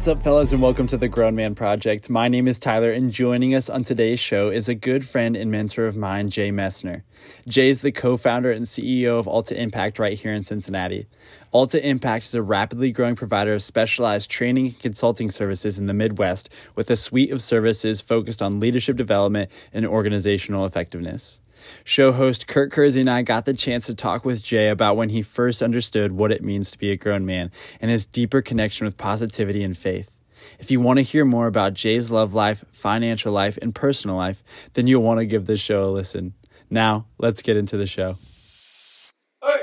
[0.00, 2.08] What's up, fellas, and welcome to the Grown Man Project.
[2.08, 5.50] My name is Tyler, and joining us on today's show is a good friend and
[5.50, 7.02] mentor of mine, Jay Messner.
[7.46, 11.06] Jay is the co founder and CEO of Alta Impact right here in Cincinnati.
[11.52, 15.92] Alta Impact is a rapidly growing provider of specialized training and consulting services in the
[15.92, 21.42] Midwest with a suite of services focused on leadership development and organizational effectiveness.
[21.84, 25.08] Show host Kurt Kersey and I got the chance to talk with Jay about when
[25.08, 27.50] he first understood what it means to be a grown man
[27.80, 30.10] and his deeper connection with positivity and faith.
[30.58, 34.42] If you want to hear more about Jay's love life, financial life, and personal life,
[34.72, 36.34] then you'll want to give this show a listen.
[36.70, 38.16] Now, let's get into the show.
[39.44, 39.62] Hey.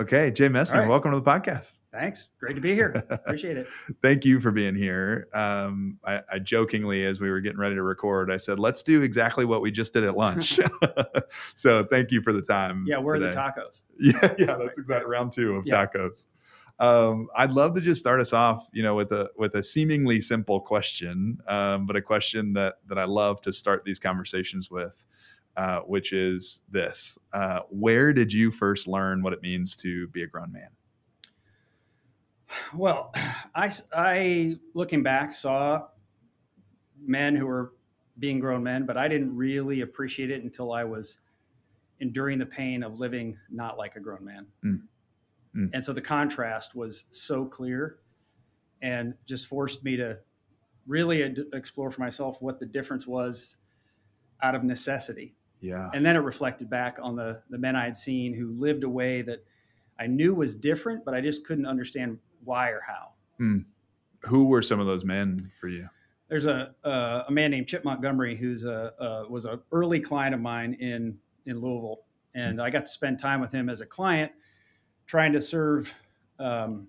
[0.00, 0.88] Okay, Jay Messner, All right.
[0.88, 1.79] welcome to the podcast.
[1.92, 2.28] Thanks.
[2.38, 3.04] Great to be here.
[3.10, 3.66] Appreciate it.
[4.02, 5.26] Thank you for being here.
[5.34, 9.02] Um, I, I jokingly, as we were getting ready to record, I said, "Let's do
[9.02, 10.60] exactly what we just did at lunch."
[11.54, 12.84] so, thank you for the time.
[12.86, 13.80] Yeah, where are the tacos?
[13.98, 15.86] Yeah, yeah, that's exactly round two of Yeah.
[15.86, 16.26] tacos.
[16.78, 20.20] Um, I'd love to just start us off, you know, with a with a seemingly
[20.20, 25.04] simple question, um, but a question that that I love to start these conversations with,
[25.56, 30.22] uh, which is this: uh, Where did you first learn what it means to be
[30.22, 30.68] a grown man?
[32.74, 33.12] Well,
[33.54, 35.86] I, I looking back, saw
[37.00, 37.72] men who were
[38.18, 41.18] being grown men, but I didn't really appreciate it until I was
[42.00, 44.46] enduring the pain of living not like a grown man.
[44.64, 44.82] Mm.
[45.56, 45.70] Mm.
[45.72, 47.98] And so the contrast was so clear
[48.82, 50.18] and just forced me to
[50.86, 53.56] really ad- explore for myself what the difference was
[54.42, 55.36] out of necessity.
[55.60, 58.82] Yeah, and then it reflected back on the the men I had seen who lived
[58.82, 59.44] a way that
[59.98, 63.10] I knew was different, but I just couldn't understand why or how.
[64.22, 65.88] who were some of those men for you?
[66.28, 70.40] There's a a, a man named Chip Montgomery who's a, was an early client of
[70.40, 72.00] mine in in Louisville,
[72.34, 74.30] and I got to spend time with him as a client,
[75.06, 75.92] trying to serve
[76.38, 76.86] um,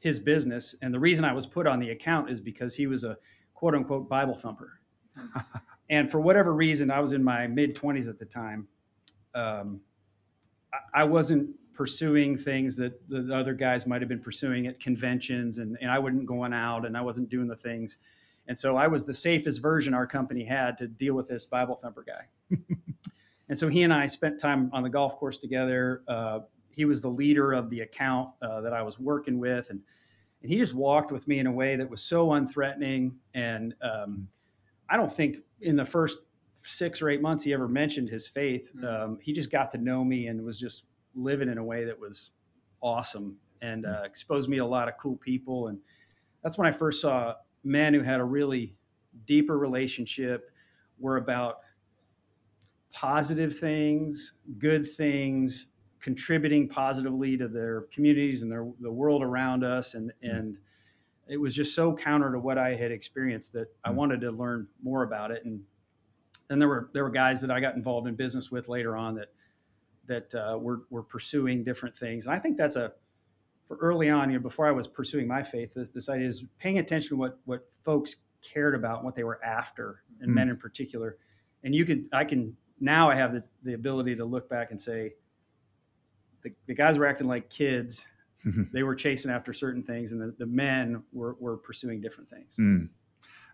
[0.00, 0.74] his business.
[0.82, 3.16] And the reason I was put on the account is because he was a
[3.54, 4.80] quote unquote Bible thumper.
[5.90, 8.66] and for whatever reason, I was in my mid 20s at the time.
[9.34, 9.80] Um,
[10.72, 15.58] I, I wasn't pursuing things that the other guys might have been pursuing at conventions,
[15.58, 17.98] and, and I wasn't going out and I wasn't doing the things.
[18.48, 21.76] And so I was the safest version our company had to deal with this Bible
[21.76, 22.56] thumper guy.
[23.48, 26.02] and so he and I spent time on the golf course together.
[26.08, 26.40] Uh,
[26.70, 29.80] he was the leader of the account uh, that I was working with, and
[30.42, 33.12] and he just walked with me in a way that was so unthreatening.
[33.34, 34.28] And um,
[34.88, 36.18] I don't think in the first
[36.64, 38.72] six or eight months he ever mentioned his faith.
[38.84, 40.84] Um, he just got to know me and was just
[41.14, 42.30] living in a way that was
[42.80, 45.68] awesome and uh, exposed me to a lot of cool people.
[45.68, 45.78] And
[46.42, 47.34] that's when I first saw
[47.64, 48.74] men who had a really
[49.26, 50.50] deeper relationship,
[50.98, 51.60] were about
[52.92, 55.68] positive things, good things,
[56.00, 60.58] contributing positively to their communities and their the world around us and and
[61.28, 63.94] it was just so counter to what I had experienced that I Mm.
[63.94, 65.64] wanted to learn more about it and
[66.48, 69.14] then there were there were guys that I got involved in business with later on
[69.14, 69.32] that
[70.06, 72.92] that uh, were were pursuing different things and I think that's a
[73.68, 76.44] for early on you know before I was pursuing my faith this, this idea is
[76.58, 80.34] paying attention to what what folks cared about what they were after and Mm.
[80.34, 81.18] men in particular
[81.62, 84.80] and you could I can now I have the, the ability to look back and
[84.80, 85.12] say
[86.42, 88.06] the, the guys were acting like kids
[88.72, 92.56] they were chasing after certain things and the, the men were, were pursuing different things
[92.58, 92.88] Mm.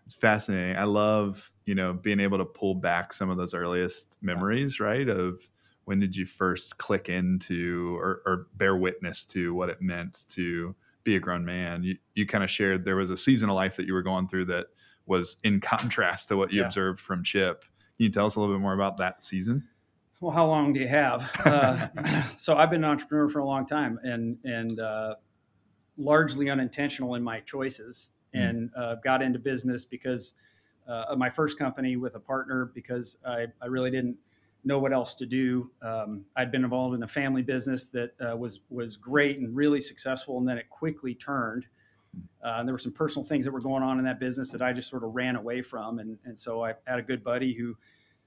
[0.05, 0.75] It's fascinating.
[0.75, 5.07] I love, you know, being able to pull back some of those earliest memories, right?
[5.07, 5.39] Of
[5.89, 10.75] when did you first click into or, or bear witness to what it meant to
[11.03, 11.81] be a grown man?
[11.81, 14.27] You, you kind of shared there was a season of life that you were going
[14.27, 14.67] through that
[15.07, 16.67] was in contrast to what you Yeah.
[16.67, 17.61] observed from Chip.
[17.63, 19.67] Can you tell us a little bit more about that season?
[20.21, 21.87] well how long do you have uh,
[22.35, 25.15] so i've been an entrepreneur for a long time and and uh,
[25.97, 28.49] largely unintentional in my choices Mm.
[28.49, 30.35] and uh, got into business because
[30.87, 34.17] uh, of my first company with a partner because I, I really didn't
[34.63, 35.71] know what else to do.
[35.81, 39.81] Um, I'd been involved in a family business that uh, was was great and really
[39.81, 41.65] successful, and then it quickly turned.
[42.43, 44.61] Uh, and there were some personal things that were going on in that business that
[44.61, 47.53] I just sort of ran away from, and and so I had a good buddy
[47.53, 47.75] who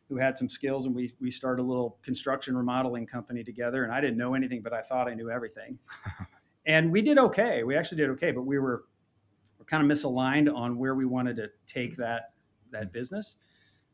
[0.08, 3.84] who had some skills, and we we started a little construction remodeling company together.
[3.84, 5.78] And I didn't know anything, but I thought I knew everything.
[6.66, 7.64] and we did okay.
[7.64, 8.84] We actually did okay, but we were
[9.58, 12.32] were kind of misaligned on where we wanted to take that
[12.70, 13.36] that business,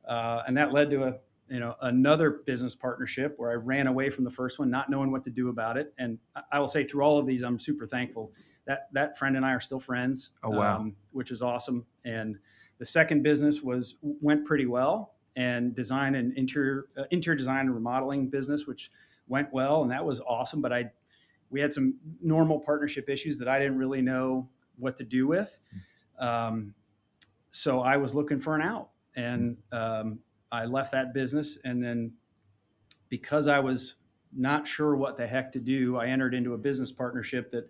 [0.08, 1.14] uh, and that led to a
[1.50, 5.11] you know another business partnership where I ran away from the first one, not knowing
[5.11, 5.95] what to do about it.
[5.99, 6.19] And
[6.53, 8.33] I- will say through all of these, I'm super thankful
[8.67, 10.31] that that friend and I are still friends.
[10.43, 10.77] Oh, wow.
[10.77, 11.87] um, which is awesome.
[12.05, 12.39] And
[12.79, 17.75] the second business was went pretty well, and design and interior uh, interior design and
[17.75, 18.91] remodeling business, which
[19.27, 20.61] went well, and that was awesome.
[20.61, 20.91] But I
[21.50, 25.59] we had some normal partnership issues that I didn't really know what to do with.
[26.19, 26.75] Um,
[27.50, 30.19] so I was looking for an out, and um,
[30.50, 31.59] I left that business.
[31.65, 32.12] And then
[33.09, 33.97] because I was
[34.37, 37.69] not sure what the heck to do, I entered into a business partnership that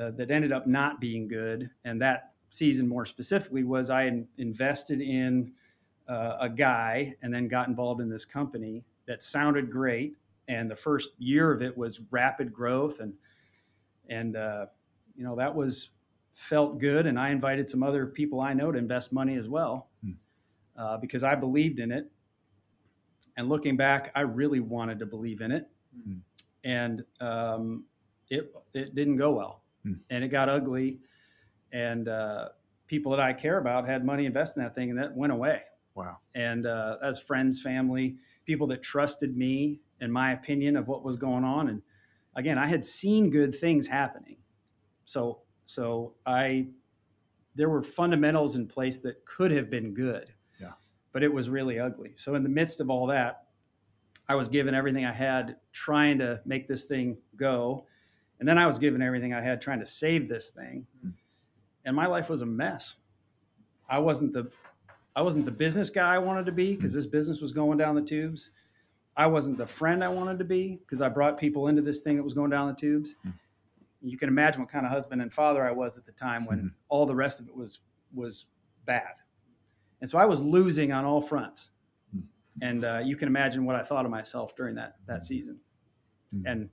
[0.00, 1.70] uh, that ended up not being good.
[1.84, 5.52] And that season, more specifically, was I in, invested in
[6.08, 10.16] uh, a guy and then got involved in this company that sounded great.
[10.48, 13.14] And the first year of it was rapid growth, and
[14.08, 14.66] and uh,
[15.16, 15.90] you know that was
[16.34, 17.06] felt good.
[17.06, 19.88] And I invited some other people I know to invest money as well.
[20.76, 22.10] Uh, because I believed in it.
[23.36, 25.68] And looking back, I really wanted to believe in it,
[26.04, 26.18] Hmm.
[26.64, 27.84] and um,
[28.30, 29.94] it it didn't go well, Hmm.
[30.10, 31.00] and it got ugly,
[31.72, 32.50] and uh,
[32.86, 35.62] people that I care about had money invested in that thing, and that went away.
[35.94, 36.18] Wow.
[36.34, 41.16] And uh, as friends, family, people that trusted me and my opinion of what was
[41.16, 41.82] going on, and
[42.36, 44.38] again, I had seen good things happening,
[45.04, 46.68] so so I
[47.54, 50.32] there were fundamentals in place that could have been good.
[51.16, 52.12] But it was really ugly.
[52.14, 53.44] So in the midst of all that,
[54.28, 57.86] I was given everything I had trying to make this thing go.
[58.38, 60.86] And then I was given everything I had trying to save this thing.
[61.00, 61.08] Hmm.
[61.86, 62.96] And my life was a mess.
[63.88, 64.50] I wasn't the
[65.16, 67.94] I wasn't the business guy I wanted to be because this business was going down
[67.94, 68.50] the tubes.
[69.16, 72.16] I wasn't the friend I wanted to be because I brought people into this thing
[72.16, 73.14] that was going down the tubes.
[73.22, 73.30] Hmm.
[74.02, 76.58] You can imagine what kind of husband and father I was at the time when
[76.60, 76.72] Mhm.
[76.90, 77.80] all the rest of it was
[78.12, 78.44] was
[78.84, 79.14] bad.
[80.00, 81.70] And so I was losing on all fronts.
[82.12, 82.20] Hmm.
[82.62, 85.58] And uh, you can imagine what I thought of myself during that that season.
[86.32, 86.46] Hmm.
[86.46, 86.70] And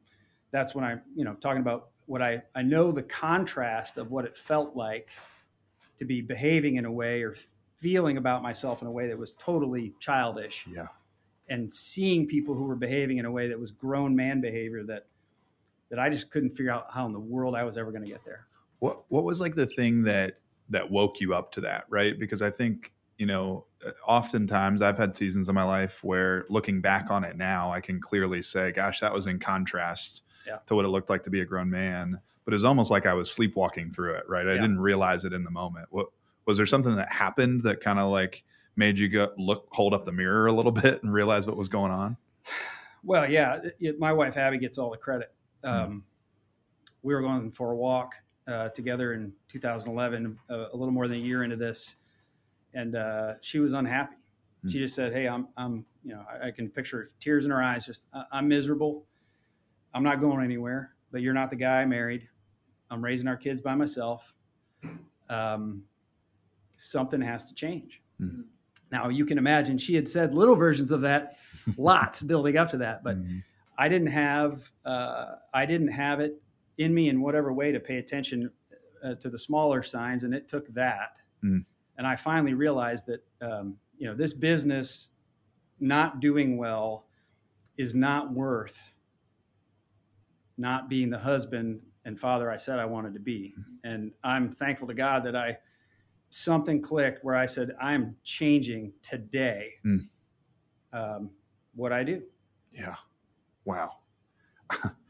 [0.52, 4.26] that's when I, you know, talking about what I I know the contrast of what
[4.26, 5.10] it felt like
[5.98, 7.36] to be behaving in a way or
[7.78, 10.88] feeling about myself in a way that was totally childish Yeah.
[11.50, 15.06] and seeing people who were behaving in a way that was grown man behavior that
[15.90, 18.10] that I just couldn't figure out how in the world I was ever going to
[18.10, 18.48] get there.
[18.80, 20.40] What What was like the thing that
[20.70, 21.86] that woke you up to that?
[21.90, 22.18] Right?
[22.18, 22.92] Because I think
[23.24, 27.38] you know, uh, oftentimes I've had seasons of my life where looking back on it
[27.38, 30.58] now, I can clearly say, "Gosh, that was in contrast Yeah.
[30.66, 33.06] to what it looked like to be a grown man." But it was almost like
[33.06, 34.26] I was sleepwalking through it.
[34.28, 34.46] Right?
[34.46, 34.60] I Yeah.
[34.62, 35.88] didn't realize it in the moment.
[35.90, 36.08] What
[36.46, 38.44] was there something that happened that kind of like
[38.76, 41.70] made you go look hold up the mirror a little bit and realize what was
[41.70, 42.18] going on?
[43.06, 45.34] Well, yeah, it- it- my wife Abby gets all the credit.
[45.64, 46.04] Um,
[47.02, 48.16] We were going for a walk
[48.48, 51.96] uh, together in 2011, uh, a little more than a year into this,
[52.74, 54.16] and uh, she was unhappy.
[54.64, 54.70] Hmm.
[54.70, 57.62] She just said, "Hey, I'm, I'm, you know, I, I can picture tears in her
[57.62, 57.86] eyes.
[57.86, 59.06] Just, I, I'm miserable.
[59.94, 60.94] I'm not going anywhere.
[61.12, 62.28] But you're not the guy I married.
[62.90, 64.34] I'm raising our kids by myself.
[65.30, 65.84] Um,
[66.78, 68.42] something has to change." Hmm.
[68.92, 71.38] Now you can imagine she had said little versions of that,
[71.78, 73.44] lots building up to that, but Mhm.
[73.78, 76.40] I didn't have uh, I didn't have it
[76.78, 78.52] in me in whatever way to pay attention
[79.04, 81.20] uh, to the smaller signs, and it took that.
[81.44, 81.66] Mm.
[81.98, 85.10] And I finally realized that um, you know this business
[85.80, 87.08] not doing well
[87.78, 88.82] is not worth
[90.58, 93.54] not being the husband and father I said I wanted to be.
[93.84, 95.58] And I'm thankful to God that I
[96.30, 100.08] something clicked where I said I'm changing today Mm.
[100.94, 101.30] um,
[101.76, 102.22] what I do.
[102.72, 102.96] Yeah.
[103.66, 103.98] Wow.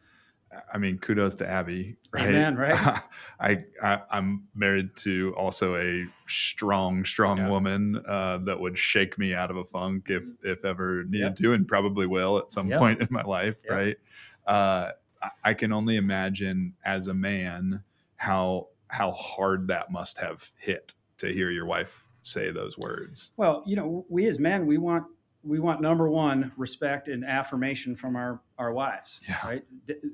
[0.74, 1.96] I mean, kudos to Abby.
[2.14, 2.28] Right.
[2.30, 3.02] Amen, right?
[3.40, 7.50] I, I I'm married to also a strong, strong Yeah.
[7.50, 11.36] woman uh, that would shake me out of a funk if if ever needed Yep.
[11.38, 12.80] to, and probably will at some Yep.
[12.80, 13.56] point in my life.
[13.68, 13.98] Right.
[14.46, 14.92] Uh,
[15.24, 17.82] I- I can only imagine as a man
[18.18, 23.32] how how hard that must have hit to hear your wife say those words.
[23.38, 25.06] Well, you know, we as men, we want
[25.44, 29.46] we want number one respect and affirmation from our our wives, Yeah.
[29.46, 29.66] right?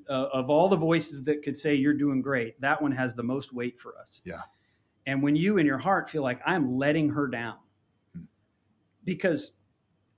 [0.09, 3.23] Uh, of all the voices that could say you're doing great, that one has the
[3.23, 4.21] most weight for us.
[4.25, 4.41] Yeah.
[5.05, 7.57] And when you in your heart feel like I'm letting her down,
[8.13, 8.23] Hmm.
[9.03, 9.51] because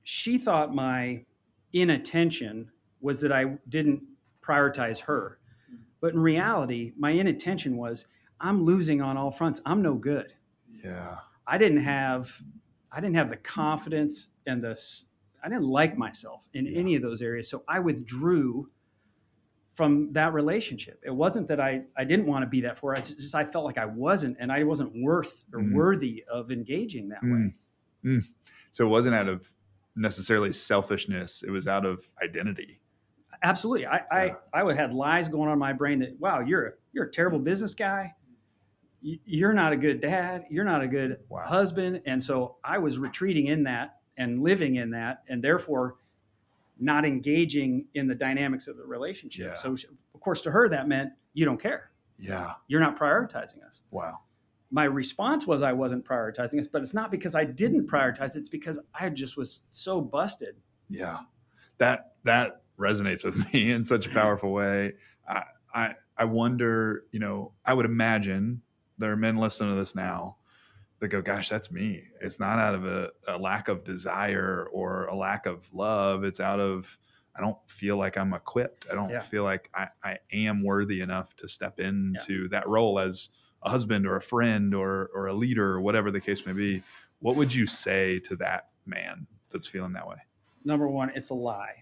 [0.04, 1.26] she thought my
[1.74, 4.04] inattention was that I didn't
[4.42, 5.40] prioritize her,
[6.00, 8.06] but in reality, my inattention was
[8.40, 9.62] I'm losing on all fronts.
[9.66, 10.34] I'm no good.
[10.84, 11.20] Yeah.
[11.46, 12.42] I didn't have
[12.92, 14.80] I didn't have the confidence and the
[15.44, 16.80] I didn't like myself in Yeah.
[16.80, 17.50] any of those areas.
[17.50, 18.70] So I withdrew
[19.74, 21.02] from that relationship.
[21.06, 22.94] It wasn't that I I didn't want to be that for.
[22.96, 25.74] I just I felt like I wasn't and I wasn't worth or Mm.
[25.74, 27.30] worthy of engaging that way.
[27.30, 27.54] Mm.
[28.04, 28.22] Mm.
[28.72, 29.52] So it wasn't out of
[29.96, 32.82] necessarily selfishness; it was out of identity.
[33.44, 33.86] Absolutely.
[33.88, 34.36] I Yeah.
[34.54, 37.12] I I had lies going on in my brain that wow, you're a, you're a
[37.12, 38.14] terrible business guy.
[39.02, 40.46] You're not a good dad.
[40.50, 41.44] You're not a good Wow.
[41.46, 42.02] husband.
[42.06, 45.96] And so I was retreating in that and living in that, and therefore
[46.80, 49.46] not engaging in the dynamics of the relationship.
[49.46, 49.56] Yeah.
[49.56, 49.74] So,
[50.14, 51.92] of course, to her, that meant you don't care.
[52.20, 52.54] Yeah.
[52.68, 53.82] You're not prioritizing us.
[53.92, 54.20] Wow.
[54.74, 58.36] my response was I wasn't prioritizing us but it's not because I didn't prioritize.
[58.38, 60.56] It's because I just was so busted.
[60.90, 61.20] Yeah,
[61.78, 64.94] that that resonates with me in such a powerful way.
[65.28, 65.44] I
[65.74, 68.62] I, I wonder, you know, I would imagine
[68.98, 70.38] there are men listening to this now
[71.00, 75.06] that go, "Gosh, that's me." It's not out of a, a lack of desire or
[75.06, 76.24] a lack of love.
[76.24, 76.98] It's out of
[77.36, 78.88] I don't feel like I'm equipped.
[78.92, 79.22] I don't Yeah.
[79.22, 83.30] feel like I, I am worthy enough to step into that role as
[83.64, 86.84] a husband or a friend or or a leader or whatever the case may be.
[87.20, 90.18] What would you say to that man that's feeling that way?
[90.66, 91.76] Number one, it's a lie.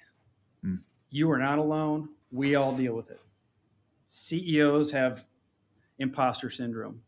[0.64, 0.76] Hmm.
[1.10, 2.10] You are not alone.
[2.32, 3.20] We all deal with it.
[4.08, 5.26] CEOs have
[6.00, 7.02] imposter syndrome.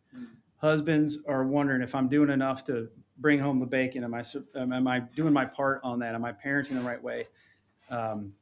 [0.58, 4.04] Husbands are wondering if I'm doing enough to bring home the bacon.
[4.04, 4.24] Am I
[4.56, 6.14] am I doing my part on that?
[6.14, 7.28] Am I parenting the right way?
[7.90, 8.34] Um,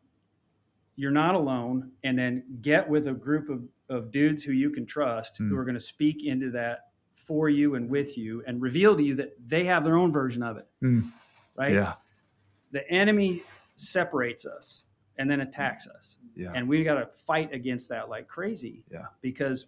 [0.98, 1.92] you're not alone.
[2.04, 5.50] And then get with a group of, of dudes who you can trust Hmm.
[5.50, 9.04] who are going to speak into that for you and with you and reveal to
[9.04, 10.68] you that they have their own version of it.
[10.82, 11.02] Hmm.
[11.56, 11.74] Right?
[11.74, 11.94] Yeah,
[12.72, 13.44] the enemy
[13.78, 14.84] separates us
[15.18, 19.06] and then attacks us yeah, and we got to fight against that like crazy Yeah.
[19.22, 19.66] because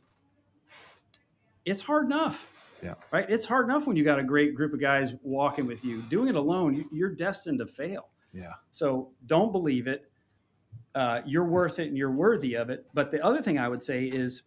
[1.66, 2.48] it's hard enough
[2.84, 2.96] Yeah.
[3.12, 3.30] right?
[3.30, 6.02] It's hard enough when you got a great group of guys walking with you.
[6.04, 8.10] Doing it alone you- you're destined to fail.
[8.34, 10.10] Yeah, so don't believe it.
[10.96, 12.88] Uh, you're worth it and you're worthy of it.
[12.94, 14.44] But the other thing i would say is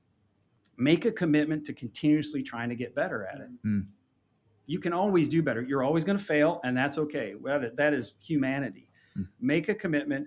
[0.77, 3.49] make a commitment to continuously trying to get better at it.
[3.63, 3.81] Hmm.
[4.67, 5.61] you can always do better.
[5.63, 7.35] You're always going to fail and that's okay.
[7.45, 8.89] That that is humanity.
[9.15, 9.25] Hmm.
[9.41, 10.27] make a commitment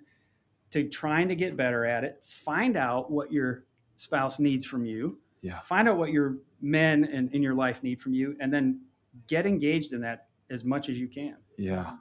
[0.72, 2.22] to trying to get better at it.
[2.24, 3.65] Find out what your
[3.98, 5.60] spouse needs from you Yeah.
[5.62, 8.82] find out what your men in, in your life need from you and then
[9.27, 11.94] get engaged in that as much as you can yeah.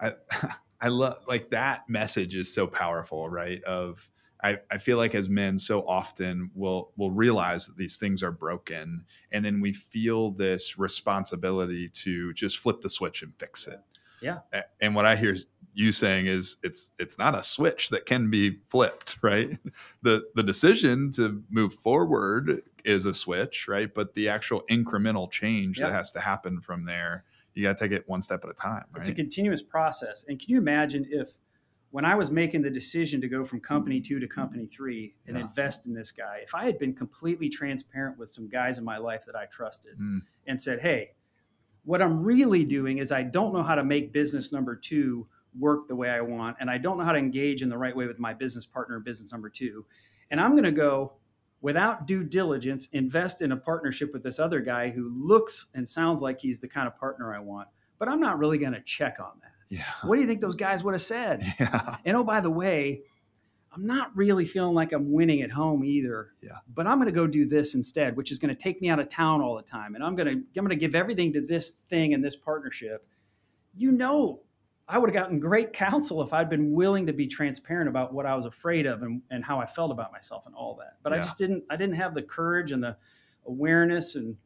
[0.00, 0.14] I
[0.80, 3.62] I love like that message is so powerful, right?
[3.64, 4.08] Of
[4.42, 8.32] I, I feel like as men so often will will realize that these things are
[8.32, 13.80] broken and then we feel this responsibility to just flip the switch and fix it.
[14.22, 14.38] Yeah.
[14.80, 15.36] And what I hear
[15.74, 19.58] you saying is it's it's not a switch that can be flipped, right?
[20.02, 23.92] The the decision to move forward is a switch, right?
[23.94, 25.86] But the actual incremental change Yeah.
[25.88, 27.24] that has to happen from there,
[27.54, 30.24] you got to take it one step at a time, It's a continuous process.
[30.28, 31.28] And can you imagine if,
[31.90, 35.36] when I was making the decision to go from company two to company three and
[35.36, 35.42] Yeah.
[35.42, 38.96] invest in this guy, if I had been completely transparent with some guys in my
[38.96, 40.22] life that I trusted Mm.
[40.46, 41.10] and said, hey,
[41.84, 45.26] what I'm really doing is I don't know how to make business number two
[45.58, 47.94] work the way I want, and I don't know how to engage in the right
[47.94, 49.84] way with my business partner business number two.
[50.30, 51.14] And I'm going to go
[51.60, 56.22] without due diligence, invest in a partnership with this other guy who looks and sounds
[56.22, 59.18] like he's the kind of partner I want, but I'm not really going to check
[59.20, 59.52] on that.
[59.68, 59.84] Yeah.
[60.02, 61.42] What do you think those guys would have said?
[61.60, 61.96] Yeah.
[62.04, 63.02] And oh, by the way,
[63.72, 66.32] I'm not really feeling like I'm winning at home either.
[66.42, 66.58] Yeah.
[66.72, 68.98] But I'm going to go do this instead, which is going to take me out
[68.98, 71.40] of town all the time, and I'm going to I'm going to give everything to
[71.40, 73.06] this thing and this partnership.
[73.76, 74.40] You know,
[74.90, 78.26] I would have gotten great counsel if I'd been willing to be transparent about what
[78.26, 80.96] I was afraid of and, and how I felt about myself and all that.
[81.02, 81.64] But I just didn't.
[81.70, 82.96] I didn't have the courage and the
[83.46, 84.36] awareness and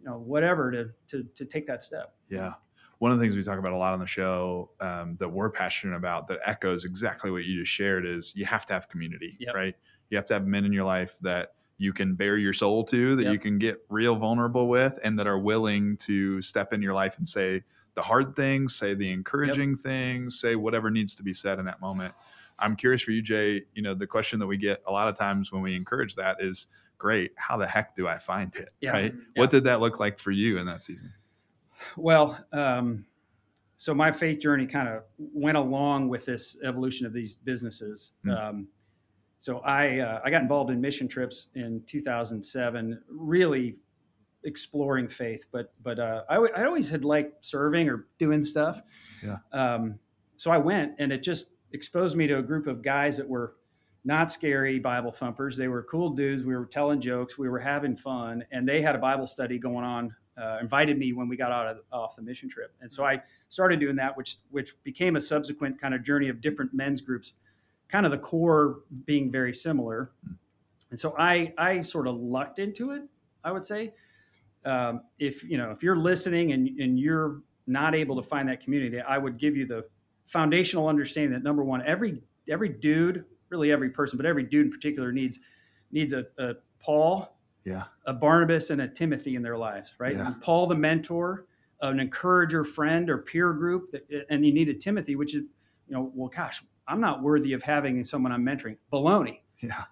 [0.00, 2.14] you know whatever to to to take that step.
[2.28, 2.54] Yeah.
[2.98, 5.50] One of the things we talk about a lot on the show um, that we're
[5.50, 9.36] passionate about that echoes exactly what you just shared is you have to have community,
[9.38, 9.54] Yep.
[9.54, 9.74] right?
[10.08, 13.14] You have to have men in your life that you can bare your soul to,
[13.16, 13.32] that Yep.
[13.34, 17.18] you can get real vulnerable with, and that are willing to step in your life
[17.18, 17.62] and say
[17.96, 21.80] the hard things, say the encouraging things, say whatever needs to be said in that
[21.80, 22.14] moment.
[22.58, 23.64] I'm curious for you, Jay.
[23.74, 26.36] You know, the question that we get a lot of times when we encourage that
[26.40, 28.92] is, "Great, how the heck do I find it?" Yeah.
[28.92, 29.14] Right?
[29.14, 29.40] Yeah.
[29.40, 31.12] What did that look like for you in that season?
[31.96, 33.06] Well, um,
[33.76, 38.12] so my faith journey kind of went along with this evolution of these businesses.
[38.24, 38.30] Hmm.
[38.30, 38.68] Um,
[39.38, 43.76] so I uh, I got involved in mission trips in 2007, really
[44.46, 45.46] exploring faith.
[45.52, 48.80] But but uh, I, w- I always had liked serving or doing stuff.
[49.22, 49.38] Yeah.
[49.52, 49.98] Um,
[50.36, 53.56] so I went, and it just exposed me to a group of guys that were
[54.04, 55.56] not scary Bible thumpers.
[55.56, 56.44] They were cool dudes.
[56.44, 57.36] We were telling jokes.
[57.36, 60.14] We were having fun, and they had a Bible study going on.
[60.40, 63.22] Uh, invited me when we got out of off the mission trip, and so I
[63.48, 67.32] started doing that, which which became a subsequent kind of journey of different men's groups,
[67.88, 70.10] kind of the core being very similar.
[70.90, 73.04] And so I I sort of lucked into it.
[73.44, 73.94] I would say,
[74.66, 78.60] um, if you know if you're listening and and you're not able to find that
[78.60, 79.84] community, I would give you the
[80.24, 84.72] foundational understanding that number one, every every dude, really every person, but every dude in
[84.72, 85.38] particular needs
[85.92, 87.84] needs a, a Paul, Yeah.
[88.06, 90.14] a Barnabas, and a Timothy in their lives, right?
[90.16, 90.34] Yeah.
[90.40, 91.46] Paul, the mentor,
[91.80, 95.42] an encourager, friend, or peer group, that, and you need a Timothy, which is,
[95.88, 98.76] you know, well, gosh, I'm not worthy of having someone I'm mentoring.
[98.92, 99.40] Baloney.
[99.60, 99.84] Yeah.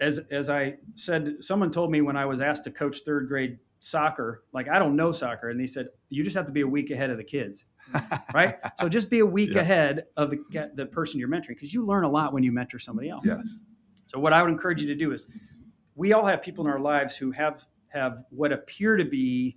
[0.00, 3.58] As as I said, someone told me when I was asked to coach third grade
[3.80, 6.66] soccer, like I don't know soccer, and he said you just have to be a
[6.66, 7.64] week ahead of the kids,
[8.34, 8.56] right?
[8.76, 9.62] so just be a week Yeah.
[9.62, 12.78] ahead of the the person you're mentoring because you learn a lot when you mentor
[12.78, 13.24] somebody else.
[13.26, 13.62] yes.
[14.06, 15.26] So what I would encourage you to do is,
[15.94, 19.56] we all have people in our lives who have have what appear to be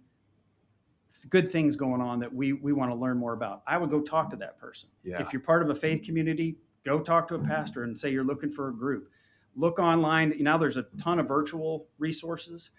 [1.30, 3.64] good things going on that we we want to learn more about.
[3.68, 4.90] I would go talk to that person.
[5.04, 5.22] Yeah.
[5.22, 8.24] If you're part of a faith community, go talk to a pastor and say you're
[8.24, 9.10] looking for a group.
[9.56, 10.34] Look online.
[10.40, 12.72] Now there's a ton of virtual resources.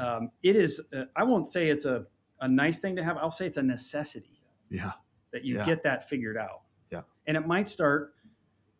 [0.00, 0.80] Um, it is.
[0.96, 2.06] Uh, I won't say it's a
[2.42, 3.18] a nice thing to have.
[3.18, 4.40] I'll say it's a necessity
[4.70, 4.92] Yeah.
[5.32, 5.66] that you Yeah.
[5.66, 6.62] get that figured out.
[6.90, 7.02] Yeah.
[7.26, 8.14] And it might start,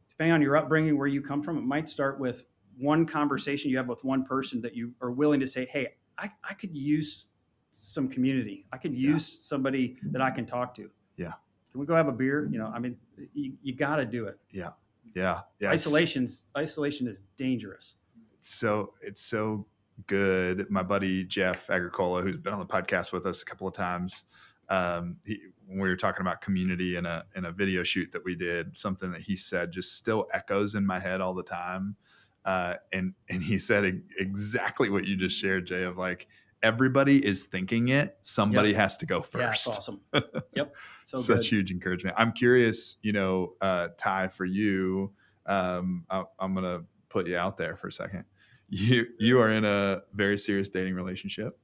[0.08, 2.44] depending on your upbringing, where you come from, it might start with
[2.78, 6.30] one conversation you have with one person that you are willing to say, hey, I,
[6.42, 7.26] I could use
[7.70, 8.66] some community.
[8.72, 9.10] I could Yeah.
[9.10, 10.90] use somebody that I can talk to.
[11.18, 11.32] Yeah.
[11.70, 12.48] Can we go have a beer?
[12.50, 12.96] You know, I mean,
[13.34, 14.38] you, you got to do it.
[14.50, 14.70] Yeah.
[15.14, 15.42] Yeah.
[15.62, 17.96] Isolation's isolation is dangerous.
[18.38, 19.66] it's so it's so
[20.06, 20.70] good.
[20.70, 24.24] My buddy Jeff Agricola, who's been on the podcast with us a couple of times,
[24.68, 28.24] um, he, when we were talking about community in a in a video shoot that
[28.24, 31.96] we did, something that he said just still echoes in my head all the time.
[32.44, 35.82] Uh, and and he said exactly what you just shared, Jay.
[35.82, 36.26] Of like
[36.62, 39.68] everybody is thinking it, somebody has to go Yeah, first.
[39.68, 40.00] awesome.
[40.54, 40.74] yep.
[41.04, 41.44] So Such good.
[41.46, 42.16] huge encouragement.
[42.18, 45.10] I'm curious, you know, uh, Ty, for you,
[45.46, 48.24] um, I, I'm gonna put you out there for a second.
[48.70, 51.58] You you are in a very serious dating relationship.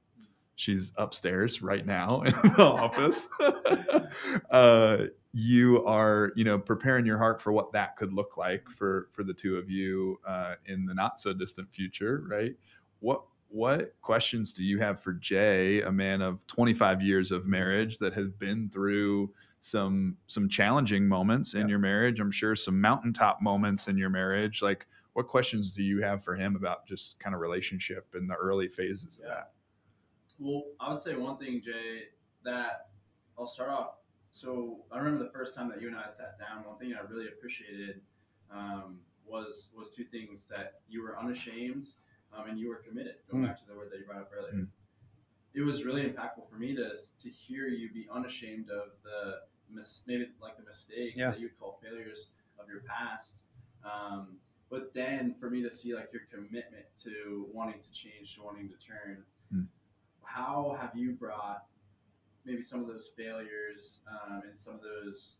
[0.55, 3.27] She's upstairs right now in the office.
[4.51, 9.07] uh, you are, you know, preparing your heart for what that could look like for
[9.13, 12.55] for the two of you uh, in the not so distant future, right?
[12.99, 17.97] What what questions do you have for Jay, a man of 25 years of marriage
[17.99, 21.67] that has been through some some challenging moments in Yeah.
[21.67, 22.19] your marriage?
[22.19, 24.61] I'm sure some mountaintop moments in your marriage.
[24.61, 28.35] Like, what questions do you have for him about just kind of relationship in the
[28.35, 29.33] early phases of Yeah.
[29.33, 29.53] that?
[30.37, 32.09] Well, I would say one thing, Jay,
[32.43, 32.91] that
[33.35, 33.95] I'll start off.
[34.29, 36.63] So I remember the first time that you and I had sat down.
[36.65, 37.99] One thing I really appreciated
[38.51, 41.95] um, was was two things that you were unashamed
[42.31, 43.15] um, and you were committed.
[43.27, 43.47] Going Mm.
[43.47, 44.69] back to the word that you brought up earlier, Mm.
[45.55, 50.03] it was really impactful for me to to hear you be unashamed of the mis-
[50.05, 51.31] maybe like the mistakes Yeah.
[51.31, 53.41] that you'd call failures of your past.
[53.83, 58.43] Um, but then for me to see like your commitment to wanting to change, to
[58.43, 59.23] wanting to turn,
[59.55, 59.65] Mm.
[60.23, 61.63] how have you brought
[62.43, 65.37] maybe some of those failures um, and some of those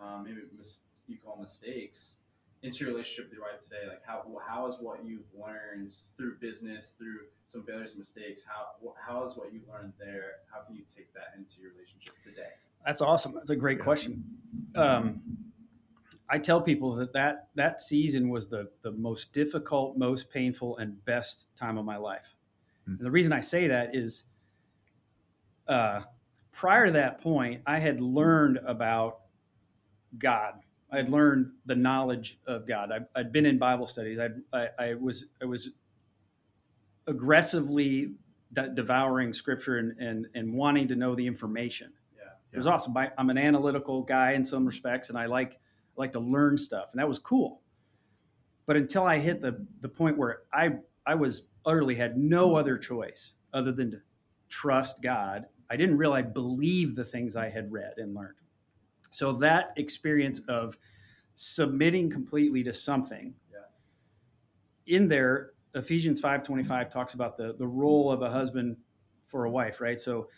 [0.00, 2.14] um, maybe mis- you call mistakes
[2.62, 3.88] into your relationship with your wife today?
[3.88, 8.42] Like how how is what you've learned through business, through some failures and mistakes?
[8.46, 10.36] How how is what you learned there?
[10.52, 12.50] How can you take that into your relationship today?
[12.86, 13.32] That's awesome.
[13.34, 13.84] That's a great Yeah.
[13.84, 14.24] question.
[14.76, 15.20] Um,
[16.30, 21.02] I tell people that, that that season was the the most difficult, most painful, and
[21.04, 22.34] best time of my life.
[22.84, 22.92] Hmm.
[22.92, 24.24] And the reason I say that is,
[25.66, 26.02] uh,
[26.52, 29.20] prior to that point, I had learned about
[30.18, 30.54] God.
[30.90, 32.90] I had learned the knowledge of God.
[32.92, 34.18] I, I'd been in Bible studies.
[34.18, 35.70] I'd, I, I was I was
[37.06, 38.12] aggressively
[38.52, 41.92] de- devouring Scripture and, and and wanting to know the information.
[42.16, 42.32] Yeah.
[42.52, 42.96] It was awesome.
[42.96, 45.58] I, I'm an analytical guy in some respects, and I like
[45.98, 47.62] like to learn stuff, and that was cool.
[48.66, 52.78] But until I hit the the point where I I was utterly had no other
[52.78, 54.00] choice other than to
[54.48, 58.36] trust God, I didn't really believe the things I had read and learned.
[59.10, 60.76] So that experience of
[61.34, 63.58] submitting completely to something Yeah.
[64.86, 68.76] in there, Ephesians five twenty five talks about the the role of a husband
[69.26, 70.00] for a wife, right?
[70.00, 70.28] So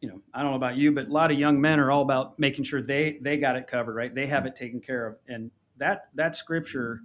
[0.00, 2.02] you know, I don't know about you, but a lot of young men are all
[2.02, 4.14] about making sure they they got it covered, right?
[4.14, 7.02] They have it taken care of, and that that scripture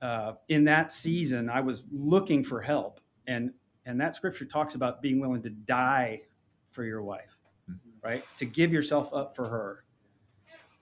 [0.00, 3.52] uh, in that season, I was looking for help, and
[3.86, 6.20] and that scripture talks about being willing to die
[6.70, 7.36] for your wife,
[7.68, 7.78] Mhm.
[8.02, 8.24] right?
[8.36, 9.84] To give yourself up for her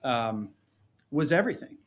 [0.03, 0.53] um,
[1.11, 1.77] was everything.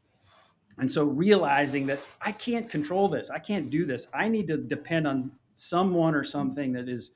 [0.78, 4.56] And so realizing that I can't control this, I can't do this, I need to
[4.56, 7.12] depend on someone or something that is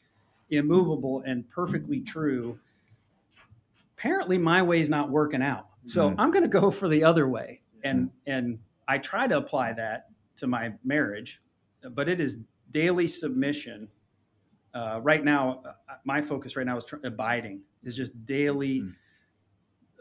[0.51, 2.59] immovable and perfectly true.
[3.97, 6.17] Apparently, my way's not working out, so Mhm.
[6.19, 10.11] I'm going to go for the other way, and and I try to apply that
[10.37, 11.41] to my marriage,
[11.93, 12.39] but it is
[12.71, 13.89] daily submission.
[14.75, 18.95] Uh, right now, uh, my focus right now is tr- abiding, is just daily Mm.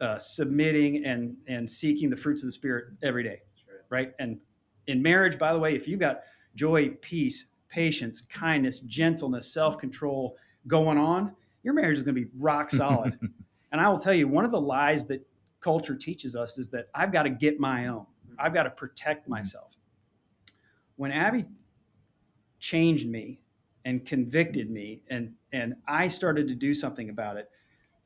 [0.01, 3.81] uh, submitting and and seeking the fruits of the spirit every day great.
[3.89, 4.13] right?
[4.19, 4.41] And
[4.87, 6.23] in marriage, by the way, if you've got
[6.55, 11.33] joy, peace, patience, kindness, gentleness, self control going on,
[11.63, 13.17] your marriage is going to be rock solid.
[13.71, 15.25] and I will tell you, one of the lies that
[15.59, 18.05] culture teaches us is that I've got to get my own,
[18.37, 19.31] I've got to protect mm-hmm.
[19.31, 19.75] myself.
[20.97, 21.45] When Abby
[22.59, 23.41] changed me
[23.85, 27.49] and convicted me and and I started to do something about it,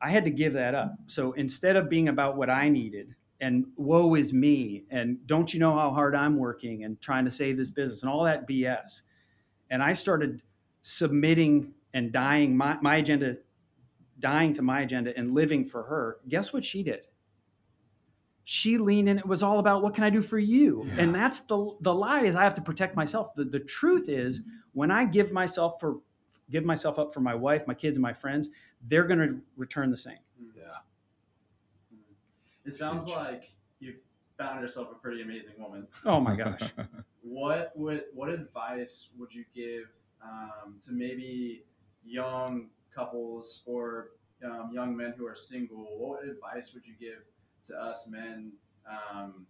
[0.02, 0.96] I had to give that up.
[1.08, 5.60] So instead of being about what I needed and woe is me and don't you
[5.60, 9.02] know how hard I'm working and trying to save this business and all that BS.
[9.70, 10.42] And I started
[10.82, 13.38] submitting and dying my, my agenda,
[14.20, 16.18] dying to my agenda and living for her.
[16.28, 17.02] Guess what she did?
[18.44, 19.18] She leaned in.
[19.18, 20.86] It was all about what can I do for you?
[20.86, 21.04] Yeah.
[21.04, 23.36] And that's the the lie is I have to protect myself.
[23.36, 25.98] The, the truth is when I give myself for
[26.50, 28.48] give myself up for my wife, my kids, and my friends,
[28.88, 30.20] they're going to return the same.
[30.56, 30.64] Yeah.
[32.66, 33.96] It sounds like you've
[34.38, 35.88] found yourself a pretty amazing woman.
[36.06, 36.62] Oh my gosh.
[37.30, 39.88] What would what advice would you give
[40.24, 41.66] um, to maybe
[42.06, 44.12] young couples or
[44.46, 45.90] um, young men who are single?
[45.98, 47.20] What advice would you give
[47.68, 48.54] to us men
[48.90, 49.46] um,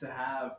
[0.00, 0.52] to have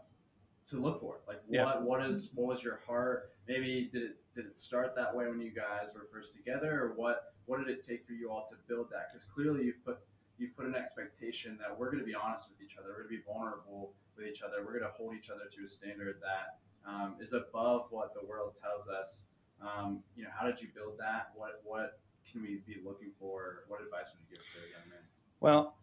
[0.70, 1.22] to look for?
[1.28, 1.80] Like what Yeah.
[1.82, 3.32] what is what was your heart?
[3.48, 6.94] Maybe did it did it start that way when you guys were first together, or
[6.96, 9.08] what what did it take for you all to build that?
[9.12, 9.98] Because clearly you've put
[10.40, 13.16] you've put an expectation that we're going to be honest with each other, we're going
[13.16, 16.18] to be vulnerable with each other, we're going to hold each other to a standard
[16.22, 19.22] that um, is above what the world tells us.
[19.62, 21.32] Um, you know, how did you build that?
[21.36, 22.00] What what
[22.32, 23.64] can we be looking for?
[23.68, 25.00] What advice would you give to a young man?
[25.40, 25.78] Well,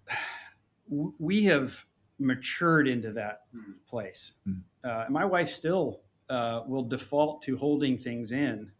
[1.19, 1.85] we have
[2.19, 3.73] matured into that Hmm.
[3.89, 4.35] place.
[4.45, 4.59] Hmm.
[4.85, 8.71] Uh, my wife still uh, will default to holding things in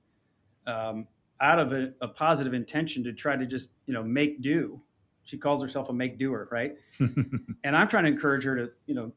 [0.67, 1.07] um,
[1.41, 4.81] out of a, a positive intention to try to just, you know, make do.
[5.25, 6.77] She calls herself a make doer, right?
[6.99, 9.13] and I'm trying to encourage her to, you know,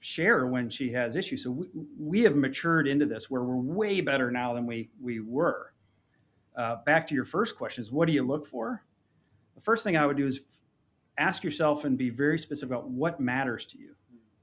[0.00, 1.44] share when she has issues.
[1.44, 5.20] So we, we have matured into this where we're way better now than we we
[5.20, 5.72] were.
[6.56, 8.84] Uh, back to your first question is what do you look for?
[9.54, 10.40] The first thing I would do is
[11.18, 13.94] ask yourself and be very specific about what matters to you.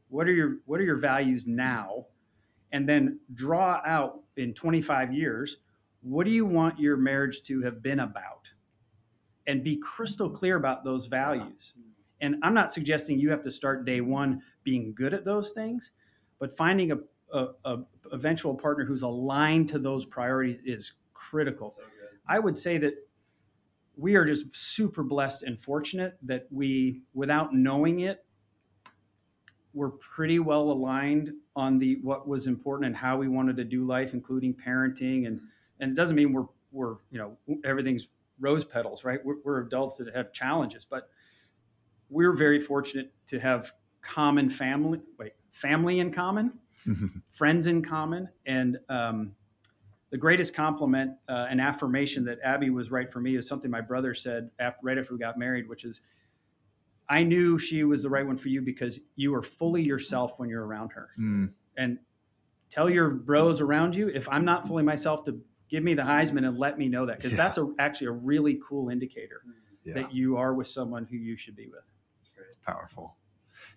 [0.09, 2.05] What are your what are your values now?
[2.71, 5.57] And then draw out in 25 years,
[6.01, 8.47] what do you want your marriage to have been about?
[9.47, 11.73] And be crystal clear about those values.
[11.73, 11.89] Mm-hmm.
[12.21, 15.91] And I'm not suggesting you have to start day one being good at those things,
[16.37, 16.97] but finding a,
[17.33, 17.77] a, a
[18.11, 21.71] eventual partner who's aligned to those priorities is critical.
[21.77, 21.83] So.
[22.27, 22.93] I would say that
[23.97, 28.23] we are just super blessed and fortunate that we, without knowing it,
[29.73, 33.85] we're pretty well aligned on the what was important and how we wanted to do
[33.85, 35.27] life, including parenting.
[35.27, 35.45] And mm-hmm.
[35.81, 38.07] and it doesn't mean we're we're you know everything's
[38.39, 39.19] rose petals, right?
[39.23, 41.09] We're, we're adults that have challenges, but
[42.09, 43.71] we're very fortunate to have
[44.01, 46.53] common family, wait, family in common,
[47.31, 49.33] friends in common, and um,
[50.09, 53.81] the greatest compliment uh, and affirmation that Abby was right for me is something my
[53.81, 56.01] brother said after, right after we got married, which is,
[57.07, 60.49] I knew she was the right one for you because you are fully yourself when
[60.49, 61.09] you're around her.
[61.19, 61.99] Mm, And
[62.69, 66.47] tell your bros around you if I'm not fully myself to give me the Heisman
[66.47, 67.37] and let me know that because Yeah.
[67.37, 69.41] that's a, actually a really cool indicator
[69.83, 69.93] yeah.
[69.93, 71.83] that you are with someone who you should be with.
[72.47, 73.15] It's powerful.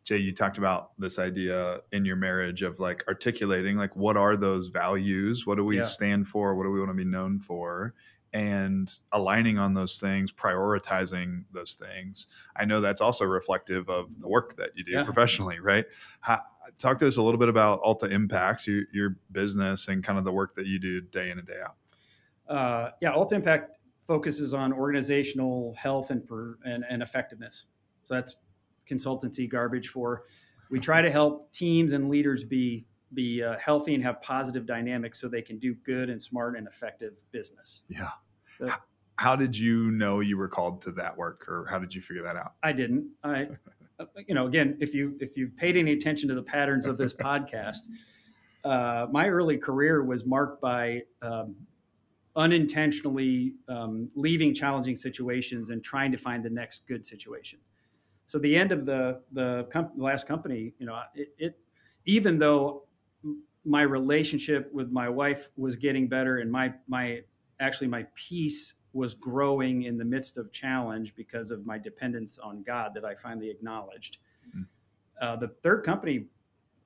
[0.04, 4.36] Jay, you talked about this idea in your marriage of like articulating like what are
[4.36, 5.46] those values?
[5.46, 5.84] What do we Yeah.
[5.84, 6.54] stand for?
[6.54, 7.94] What do we want to be known for?
[8.32, 12.26] And aligning on those things, prioritizing those things.
[12.56, 15.04] I know that's also reflective of the work that you do Yeah.
[15.04, 15.84] professionally, right?
[16.20, 16.40] How,
[16.78, 20.24] talk to us a little bit about Alta Impact, your, your business, and kind of
[20.24, 21.76] the work that you do day in and day out.
[22.52, 27.64] Uh, yeah, Alta Impact focuses on organizational health and, per, and and effectiveness.
[28.04, 28.36] So that's
[28.88, 30.24] consultancy garbage for.
[30.70, 35.20] We try to help teams and leaders be be uh, healthy and have positive dynamics
[35.20, 37.82] so they can do good and smart and effective business.
[37.88, 38.10] Yeah.
[38.58, 38.70] So-
[39.18, 42.22] How- did you know you were called to that work, or how did you figure
[42.24, 42.54] that out?
[42.62, 43.08] I didn't.
[43.22, 43.48] I,
[44.00, 46.96] uh, you know, again, if you if you've paid any attention to the patterns of
[46.98, 47.80] this podcast,
[48.64, 51.54] uh, my early career was marked by um,
[52.36, 57.58] unintentionally um, leaving challenging situations and trying to find the next good situation.
[58.26, 61.58] So the end of the the, com- the last company, you know, it, it
[62.06, 62.84] even though
[63.64, 67.20] my relationship with my wife was getting better and my my
[67.60, 72.62] actually my peace was growing in the midst of challenge because of my dependence on
[72.62, 74.18] God that I finally acknowledged.
[74.54, 74.66] Mhm.
[75.20, 76.26] Uh, the third company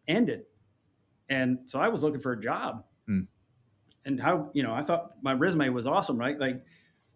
[0.06, 0.44] ended,
[1.28, 2.84] and so I was looking for a job.
[4.06, 6.38] And how you know I thought my resume was awesome, right?
[6.38, 6.62] Like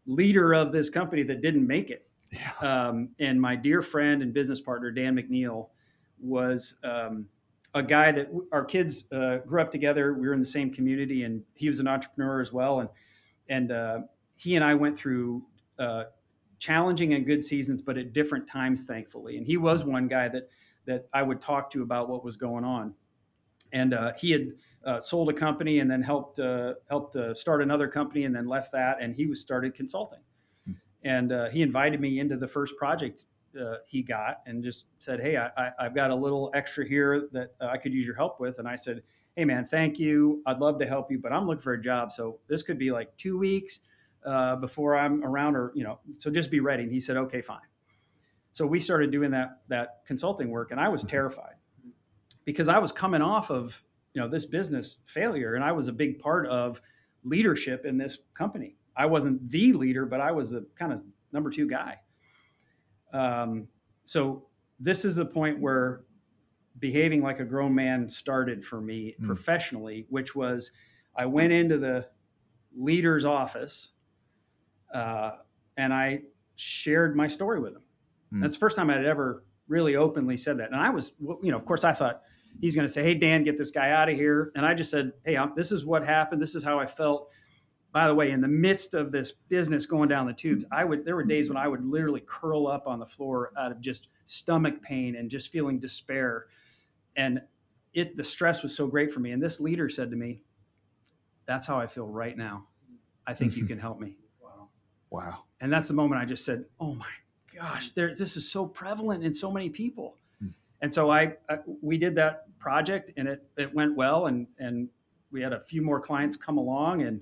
[0.06, 2.06] leader of this company that didn't make it.
[2.32, 2.52] Yeah.
[2.60, 5.68] Um, and my dear friend and business partner Dan McNeil
[6.20, 7.26] was um,
[7.74, 10.14] a guy that w- our kids uh, grew up together.
[10.14, 12.80] We were in the same community, and he was an entrepreneur as well.
[12.80, 12.88] And
[13.48, 13.98] and uh,
[14.36, 15.44] he and I went through
[15.78, 16.04] uh,
[16.58, 19.36] challenging and good seasons, but at different times, thankfully.
[19.36, 20.48] And he was one guy that
[20.86, 22.94] that I would talk to about what was going on.
[23.72, 24.52] And uh, he had
[24.86, 28.46] uh, sold a company and then helped uh, helped uh, start another company and then
[28.46, 30.20] left that and he was started consulting.
[30.66, 30.72] Hmm.
[31.04, 33.24] and uh, he invited me into the first project
[33.60, 37.28] uh, he got and just said hey I, I, i've got a little extra here
[37.32, 38.58] that uh, i could use your help with.
[38.58, 39.02] And i said
[39.36, 40.42] hey man thank you.
[40.46, 42.90] I'd love to help you but i'm looking for a job so this could be
[42.90, 43.80] like two weeks
[44.24, 46.82] uh, before i'm around or you know so just be ready.
[46.84, 47.60] And he said okay fine.
[48.52, 51.08] So we started doing that that consulting work and i was Mhm.
[51.08, 51.54] terrified
[52.44, 53.82] because i was coming off of
[54.14, 56.80] you know this business failure and i was a big part of
[57.24, 61.50] leadership in this company i wasn't the leader but i was the kind of number
[61.50, 61.96] two guy
[63.12, 63.66] um,
[64.04, 64.46] so
[64.78, 66.02] this is the point where
[66.78, 69.26] behaving like a grown man started for me Mm.
[69.26, 70.70] professionally which was
[71.16, 72.06] i went into the
[72.76, 73.90] leader's office
[74.94, 75.32] uh,
[75.76, 76.22] and i
[76.56, 77.82] shared my story with him
[78.32, 78.42] Mm.
[78.42, 81.56] that's the first time i'd ever really openly said that and i was you know
[81.56, 82.22] of course i thought
[82.60, 84.52] he's going to say hey dan get this guy out of here.
[84.54, 86.40] And i just said hey i this is what happened.
[86.40, 87.28] This is how i felt.
[87.92, 91.04] By the way in the midst of this business going down the tubes i would
[91.04, 94.08] there were days when i would literally curl up on the floor out of just
[94.26, 96.46] stomach pain and just feeling despair.
[97.16, 97.40] And
[97.92, 99.32] it the stress was so great for me.
[99.32, 100.42] And this leader said to me
[101.46, 102.66] that's how i feel right now.
[103.26, 104.16] I think you can help me.
[105.10, 105.44] Wow.
[105.60, 107.10] and that's the moment I just said, "Oh my
[107.52, 110.14] gosh, there, this is so prevalent in so many people."
[110.82, 114.88] And so I, I, we did that project, and it it went well, and and
[115.30, 117.20] we had a few more clients come along, and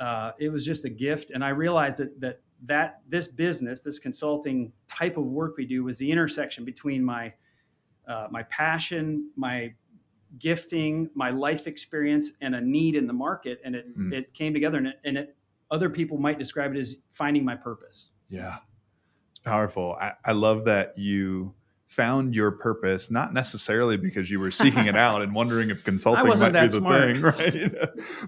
[0.00, 1.30] uh, it was just a gift.
[1.30, 5.84] And I realized that that that this business, this consulting type of work we do,
[5.84, 7.32] was the intersection between my
[8.08, 9.74] uh, my passion, my
[10.38, 14.12] gifting, my life experience, and a need in the market, and it Hmm.
[14.12, 15.36] it came together, and it, and it
[15.70, 18.10] other people might describe it as finding my purpose.
[18.28, 18.58] Yeah.
[19.30, 19.96] It's powerful.
[20.00, 21.54] I, I love that you
[21.86, 26.26] found your purpose, not necessarily because you were seeking it out and wondering if consulting
[26.28, 27.00] might be the smart.
[27.02, 27.72] thing, right?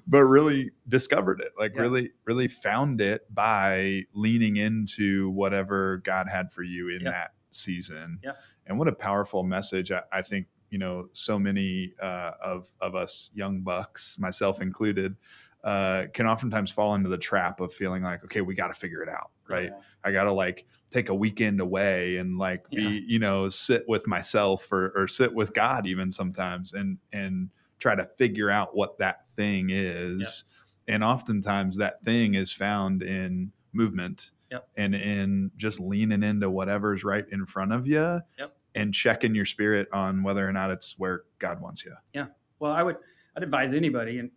[0.07, 1.53] but really discovered it.
[1.59, 1.83] Like Yeah.
[1.83, 7.11] really, really found it by leaning into whatever God had for you in Yeah.
[7.11, 8.21] that season.
[8.23, 8.33] Yeah.
[8.66, 9.90] And what a powerful message.
[9.90, 15.16] I, I think, you know, so many uh, of of us young bucks, myself included,
[15.64, 19.03] uh, can oftentimes fall into the trap of feeling like, okay, we got to figure
[19.03, 19.71] it out, right?
[20.05, 24.07] I got to like take a weekend away and like be, you know, sit with
[24.07, 28.99] myself or, or sit with God even sometimes and, and try to figure out what
[28.99, 30.44] that thing is.
[30.87, 34.66] And oftentimes that thing is found in movement Yep.
[34.79, 38.57] and in just leaning into whatever's right in front of you Yep.
[38.77, 41.94] and checking your spirit on whether or not it's where God wants you.
[42.14, 42.29] Yeah.
[42.59, 42.97] Well, I would
[43.37, 44.31] I'd advise anybody and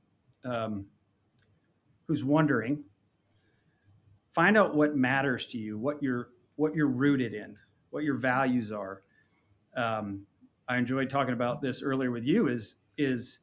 [0.44, 0.86] um,
[2.12, 2.84] who's wondering,
[4.28, 7.56] find out what matters to you, what you're what you're rooted in,
[7.90, 9.04] what your values are.
[9.78, 10.26] Um,
[10.68, 12.50] I enjoyed talking about this earlier with you.
[12.50, 13.40] Is is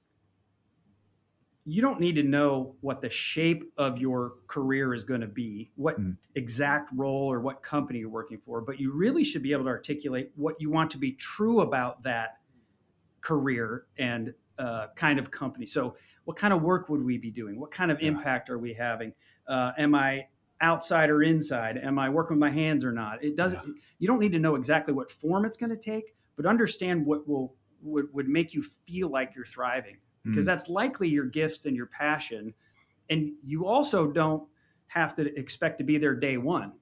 [1.65, 5.71] you don't need to know what the shape of your career is going to be,
[5.77, 6.19] what Mm.
[6.35, 9.71] exact role or what company you're working for, but you really should be able to
[9.71, 12.39] articulate what you want to be true about that
[13.23, 15.67] career and uh, kind of company.
[15.67, 17.59] So, what kind of work would we be doing?
[17.59, 18.09] What kind of Yeah.
[18.09, 19.13] impact are we having?
[19.47, 20.27] Uh, am I
[20.61, 21.79] outside or inside?
[21.79, 23.23] Am I working with my hands or not?
[23.25, 23.63] It doesn't.
[23.99, 27.27] You don't need to know exactly what form it's going to take, but understand what
[27.29, 30.49] will would, would make you feel like you're thriving because Mm.
[30.49, 32.53] that's likely your gifts and your passion.
[33.09, 34.49] And you also don't
[34.89, 36.73] have to expect to be there day one.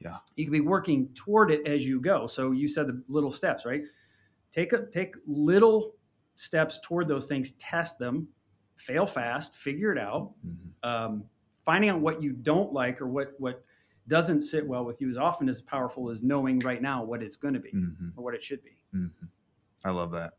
[0.00, 0.18] Yeah.
[0.36, 2.26] You can be working toward it as you go.
[2.28, 3.82] So you said the little steps, right?
[4.52, 5.96] Take a take little
[6.36, 8.28] steps toward those things, test them,
[8.76, 10.32] fail fast, figure it out.
[10.46, 10.88] Mhm.
[10.88, 11.24] Um,
[11.64, 13.64] finding out what you don't like or what what
[14.06, 17.36] doesn't sit well with you is often as powerful as knowing right now what it's
[17.36, 18.12] going to be Mhm.
[18.16, 18.76] or what it should be.
[18.94, 19.10] Mhm.
[19.84, 20.34] I love that.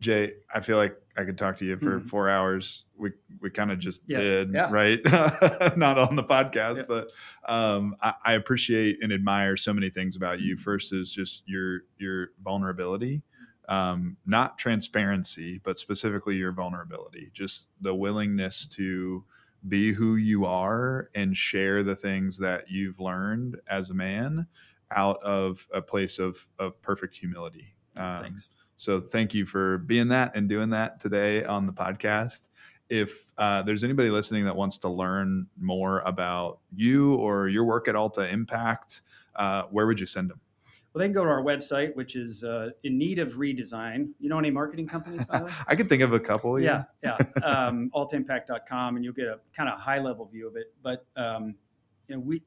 [0.00, 2.08] Jay, I feel like I could talk to you for Mhm.
[2.08, 2.84] four hours.
[2.96, 4.68] We we kind of just Yeah, did, yeah.
[4.70, 5.00] right?
[5.78, 6.82] Not on the podcast, Yeah.
[6.88, 7.08] but
[7.50, 10.56] um, I, I appreciate and admire so many things about you.
[10.56, 10.62] Mm-hmm.
[10.62, 13.22] First is just your your vulnerability,
[13.68, 17.30] um, not transparency, but specifically your vulnerability.
[17.32, 19.24] Just the willingness to
[19.68, 24.46] be who you are and share the things that you've learned as a man
[24.94, 27.74] out of a place of of perfect humility.
[27.96, 28.48] Um, Thanks.
[28.76, 32.48] so thank you for being that and doing that today on the podcast.
[32.88, 37.88] If uh, there's anybody listening that wants to learn more about you or your work
[37.88, 39.02] at Alta Impact,
[39.36, 40.40] uh, where would you send them?
[40.92, 44.10] Well, they can go to our website, which is uh, in need of redesign.
[44.20, 45.52] You know any marketing companies, by the way?
[45.66, 46.60] I could think of a couple.
[46.60, 47.16] yeah, yeah.
[47.42, 50.74] Um, altaimpact.com, and you'll get a kind of high level view of it.
[50.82, 51.54] But um,
[52.08, 52.42] you know, we,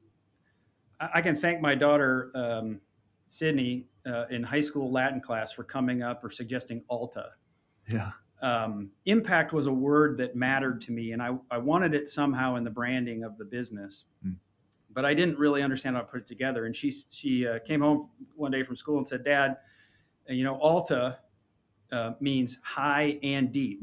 [1.00, 2.80] I, I can thank my daughter um,
[3.28, 7.30] Sydney uh, in high school Latin class for coming up or suggesting Alta.
[7.88, 8.12] yeah.
[8.42, 12.56] um, impact was a word that mattered to me, and I, I wanted it somehow
[12.56, 14.04] in the branding of the business.
[14.24, 14.36] Mm.
[14.96, 16.64] But I didn't really understand how to put it together.
[16.64, 19.58] And she she uh, came home one day from school and said, "Dad,
[20.26, 21.18] you know, Alta
[21.92, 23.82] uh, means high and deep.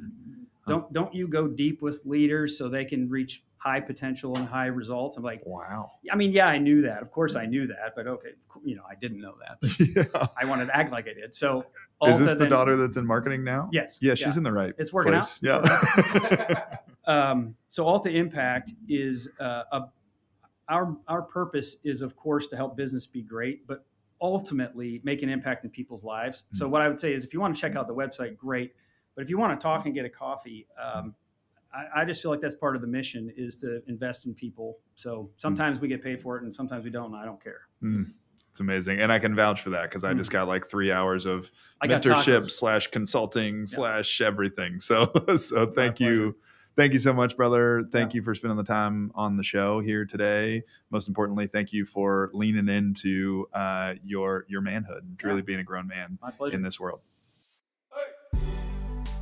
[0.68, 4.66] Don't don't you go deep with leaders so they can reach high potential and high
[4.66, 5.92] results?" I'm like, Wow.
[6.12, 7.04] I mean, yeah, I knew that.
[7.04, 7.94] Of course, I knew that.
[7.96, 8.30] But okay,
[8.66, 10.10] you know, I didn't know that.
[10.14, 10.26] yeah.
[10.36, 11.36] I wanted to act like I did.
[11.36, 11.64] So,
[12.08, 13.70] Is this the then- daughter that's in marketing now?
[13.72, 14.00] Yes.
[14.02, 14.74] Yeah, she's in the right.
[14.80, 15.40] It's working place.
[15.48, 15.64] out.
[15.64, 16.66] Yeah.
[17.06, 19.82] um, so Alta Impact is uh, a,
[20.70, 23.86] our our purpose is of course to help business be great, but
[24.22, 26.46] ultimately make an impact in people's lives.
[26.52, 26.72] So Mhm.
[26.72, 28.74] what I would say is, if you want to check out the website, great.
[29.16, 31.14] But if you want to talk and get a coffee, um,
[31.74, 34.80] I, I just feel like that's part of the mission is to invest in people.
[34.96, 37.08] So sometimes we get paid for it, and sometimes we don't.
[37.14, 37.68] And I don't care.
[37.84, 38.14] Mm,
[38.50, 40.18] it's amazing, and I can vouch for that because I Mm.
[40.18, 41.52] just got like three hours of
[41.84, 44.80] mentorship slash consulting slash everything.
[44.80, 46.38] So, so thank you,
[46.76, 47.84] thank you so much, brother.
[47.92, 48.18] Thank Yeah.
[48.18, 50.64] you for spending the time on the show here today.
[50.90, 55.42] Most importantly, thank you for leaning into uh, your your manhood, truly Yeah.
[55.46, 56.18] being a grown man
[56.52, 57.02] in this world.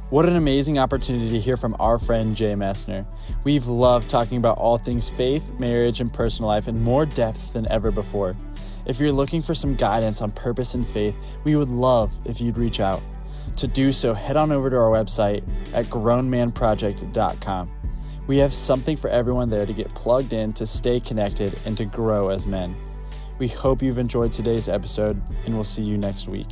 [0.10, 3.06] What an amazing opportunity to hear from our friend Jay Messner.
[3.46, 7.66] We've loved talking about all things faith, marriage, and personal life in more depth than
[7.72, 8.36] ever before.
[8.86, 12.58] If you're looking for some guidance on purpose and faith, we would love if you'd
[12.58, 13.02] reach out.
[13.58, 17.72] To do so, head on over to our website at grownmanproject.com.
[18.28, 21.86] We have something for everyone there to get plugged in, to stay connected, and to
[21.86, 22.76] grow as men.
[23.40, 26.48] We hope you've enjoyed today's episode, and we'll see you next week.